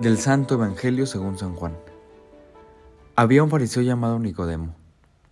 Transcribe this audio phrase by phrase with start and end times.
[0.00, 1.76] Del Santo Evangelio según San Juan.
[3.16, 4.76] Había un fariseo llamado Nicodemo,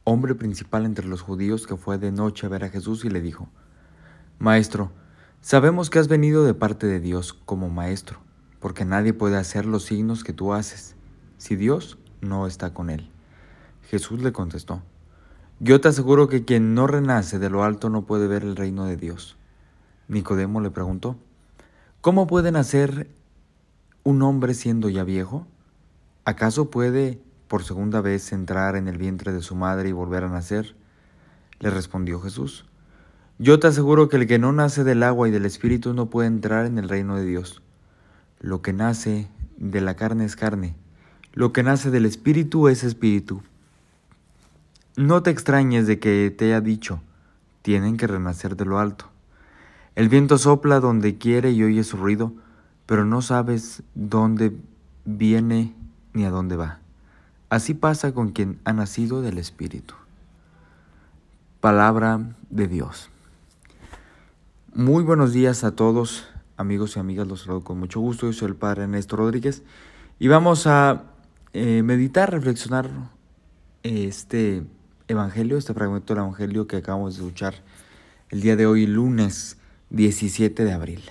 [0.03, 3.21] hombre principal entre los judíos que fue de noche a ver a Jesús y le
[3.21, 3.49] dijo,
[4.41, 4.91] Maestro,
[5.41, 8.19] sabemos que has venido de parte de Dios como maestro,
[8.59, 10.97] porque nadie puede hacer los signos que tú haces,
[11.39, 13.09] si Dios no está con él.
[13.89, 14.83] Jesús le contestó,
[15.61, 18.85] Yo te aseguro que quien no renace de lo alto no puede ver el reino
[18.85, 19.37] de Dios.
[20.09, 21.17] Nicodemo le preguntó,
[22.01, 23.09] ¿Cómo puede nacer
[24.03, 25.47] un hombre siendo ya viejo?
[26.25, 30.29] ¿Acaso puede por segunda vez entrar en el vientre de su madre y volver a
[30.29, 30.75] nacer?
[31.61, 32.65] Le respondió Jesús.
[33.39, 36.27] Yo te aseguro que el que no nace del agua y del espíritu no puede
[36.27, 37.63] entrar en el reino de Dios.
[38.41, 40.75] Lo que nace de la carne es carne,
[41.33, 43.43] lo que nace del espíritu es espíritu.
[44.97, 47.03] No te extrañes de que te haya dicho,
[47.61, 49.05] tienen que renacer de lo alto.
[49.95, 52.33] El viento sopla donde quiere y oye su ruido,
[52.87, 54.57] pero no sabes dónde
[55.05, 55.75] viene
[56.15, 56.79] ni a dónde va.
[57.51, 59.95] Así pasa con quien ha nacido del Espíritu.
[61.61, 63.11] Palabra de Dios.
[64.75, 68.27] Muy buenos días a todos, amigos y amigas, los saludo con mucho gusto.
[68.27, 69.63] Yo soy el Padre Ernesto Rodríguez
[70.19, 71.03] y vamos a
[71.53, 72.89] eh, meditar, reflexionar
[73.83, 74.65] este
[75.09, 77.55] Evangelio, este fragmento del Evangelio que acabamos de escuchar
[78.31, 79.57] el día de hoy, lunes
[79.91, 81.05] 17 de abril.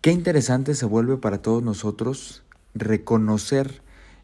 [0.00, 3.82] Qué interesante se vuelve para todos nosotros reconocer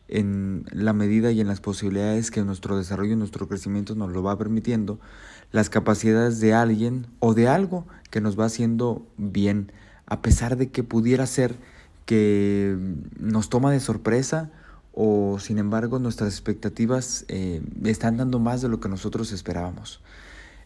[0.08, 4.22] en la medida y en las posibilidades que nuestro desarrollo y nuestro crecimiento nos lo
[4.22, 4.98] va permitiendo,
[5.52, 9.72] las capacidades de alguien o de algo que nos va haciendo bien,
[10.06, 11.54] a pesar de que pudiera ser
[12.06, 12.78] que
[13.18, 14.50] nos toma de sorpresa
[14.94, 20.00] o sin embargo nuestras expectativas eh, están dando más de lo que nosotros esperábamos.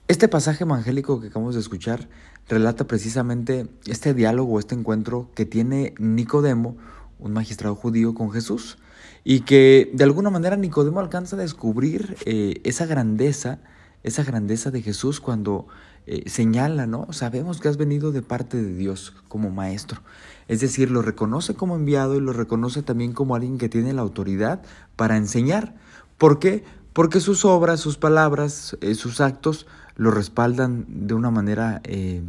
[0.06, 2.08] Este pasaje evangélico que acabamos de escuchar
[2.48, 6.76] relata precisamente este diálogo, este encuentro que tiene Nicodemo,
[7.18, 8.78] un magistrado judío, con Jesús,
[9.24, 13.60] y que de alguna manera Nicodemo alcanza a descubrir eh, esa grandeza,
[14.02, 15.66] esa grandeza de Jesús cuando
[16.10, 17.06] eh, señala, ¿no?
[17.12, 20.00] Sabemos que has venido de parte de Dios como maestro.
[20.48, 24.00] Es decir, lo reconoce como enviado y lo reconoce también como alguien que tiene la
[24.00, 24.62] autoridad
[24.96, 25.74] para enseñar.
[26.16, 26.64] ¿Por qué?
[26.94, 29.66] Porque sus obras, sus palabras, eh, sus actos
[29.96, 32.22] lo respaldan de una manera eh,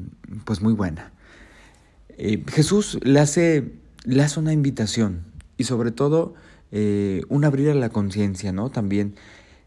[0.43, 1.13] pues muy buena.
[2.47, 3.71] Jesús le hace,
[4.03, 5.21] le hace una invitación
[5.55, 6.33] y sobre todo
[7.29, 8.69] un abrir a la conciencia, ¿no?
[8.69, 9.15] También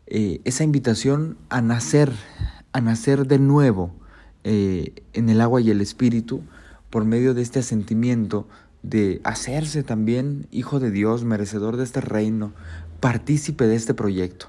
[0.04, 2.12] esa invitación a nacer,
[2.74, 4.01] a nacer de nuevo
[4.44, 6.42] en el agua y el espíritu
[6.90, 8.46] por medio de este sentimiento
[8.82, 12.52] de hacerse también hijo de Dios, merecedor de este reino,
[13.00, 14.46] partícipe de este proyecto.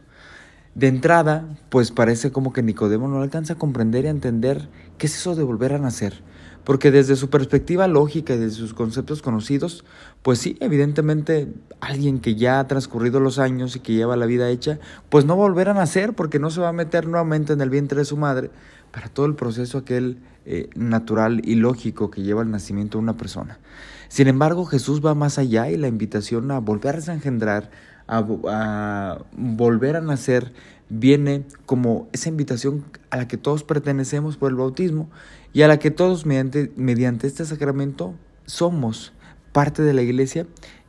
[0.75, 5.05] De entrada, pues parece como que Nicodemo no alcanza a comprender y a entender qué
[5.05, 6.23] es eso de volver a nacer,
[6.63, 9.83] porque desde su perspectiva lógica y desde sus conceptos conocidos,
[10.21, 14.49] pues sí, evidentemente alguien que ya ha transcurrido los años y que lleva la vida
[14.49, 14.79] hecha,
[15.09, 17.99] pues no va a nacer porque no se va a meter nuevamente en el vientre
[17.99, 18.51] de su madre
[18.91, 23.17] para todo el proceso aquel eh, natural y lógico que lleva el nacimiento de una
[23.17, 23.59] persona.
[24.07, 27.71] Sin embargo, Jesús va más allá y la invitación a volver a engendrar,
[28.17, 30.53] a, volver a nacer
[30.89, 35.09] viene como esa invitación a la que todos pertenecemos por el bautismo
[35.53, 38.13] y a la que todos mediante, mediante este sacramento
[38.45, 39.13] somos
[39.51, 40.45] parte de la iglesia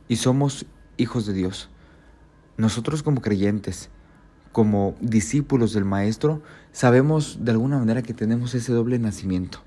[0.07, 0.65] y somos
[0.97, 1.69] hijos de Dios.
[2.57, 3.89] Nosotros como creyentes,
[4.51, 6.41] como discípulos del Maestro,
[6.71, 9.64] sabemos de alguna manera que tenemos ese doble nacimiento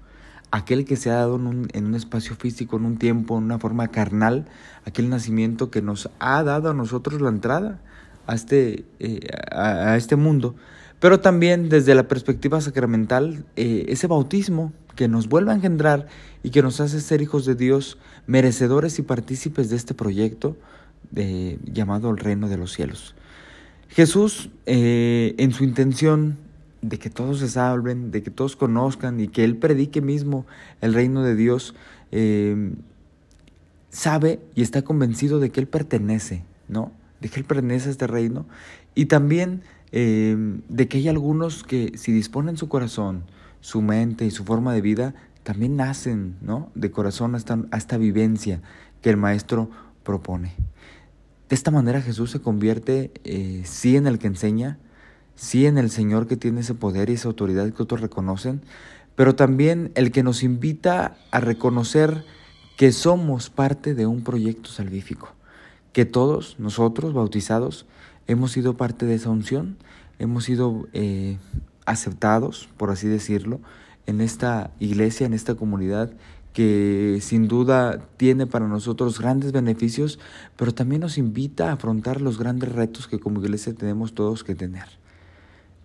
[0.50, 3.88] aquel que se ha dado en un, espacio físico, en un tiempo, en una forma
[3.88, 4.46] carnal,
[4.84, 7.80] aquel nacimiento que nos ha dado a nosotros la entrada
[8.26, 10.54] a este, eh, a, este mundo,
[11.00, 16.08] pero también desde la perspectiva sacramental, eh, ese bautismo que nos vuelve a engendrar
[16.42, 20.56] y que nos hace ser hijos de Dios, merecedores y partícipes de este proyecto
[21.10, 23.14] de, llamado el reino de los cielos.
[23.88, 26.36] Jesús, eh, en su intención
[26.82, 30.46] de que todos se salven, de que todos conozcan y que Él predique mismo
[30.80, 31.74] el reino de Dios,
[32.12, 32.72] eh,
[33.90, 36.92] sabe y está convencido de que Él pertenece, ¿no?
[37.20, 38.46] De que Él pertenece a este reino
[38.94, 40.36] y también eh,
[40.68, 43.22] de que hay algunos que si disponen su corazón,
[43.60, 46.70] su mente y su forma de vida, también nacen, ¿no?
[46.74, 48.60] De corazón a esta, a esta vivencia
[49.02, 49.70] que el Maestro
[50.04, 50.52] propone.
[51.48, 54.78] De esta manera Jesús se convierte, eh, sí, en el que enseña,
[55.38, 58.60] sí en el Señor que tiene ese poder y esa autoridad que otros reconocen,
[59.14, 62.24] pero también el que nos invita a reconocer
[62.76, 65.28] que somos parte de un proyecto salvífico,
[65.92, 67.86] que todos nosotros bautizados
[68.26, 69.76] hemos sido parte de esa unción,
[70.18, 71.38] hemos sido eh,
[71.86, 73.60] aceptados, por así decirlo,
[74.06, 76.10] en esta iglesia, en esta comunidad
[76.52, 80.18] que sin duda tiene para nosotros grandes beneficios,
[80.56, 84.56] pero también nos invita a afrontar los grandes retos que como iglesia tenemos todos que
[84.56, 84.98] tener.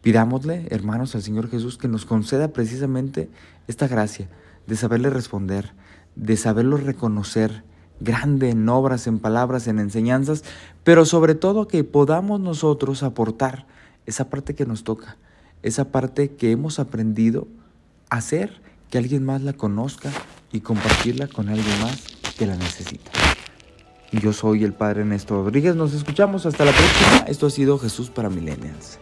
[0.03, 3.29] Pidámosle, hermanos, al Señor Jesús que nos conceda precisamente
[3.69, 4.27] esta gracia
[4.67, 5.71] de saberle responder,
[6.17, 7.63] de saberlo reconocer,
[8.01, 10.43] grande en obras, en palabras, en enseñanzas,
[10.83, 13.65] pero sobre todo que podamos nosotros aportar
[14.05, 15.15] esa parte que nos toca,
[15.61, 17.47] esa parte que hemos aprendido
[18.09, 20.11] a hacer, que alguien más la conozca
[20.51, 22.03] y compartirla con alguien más
[22.37, 23.09] que la necesita.
[24.11, 27.25] Yo soy el Padre Néstor Rodríguez, nos escuchamos hasta la próxima.
[27.29, 28.99] Esto ha sido Jesús para Millennials.